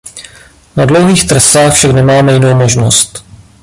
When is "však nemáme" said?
1.73-2.33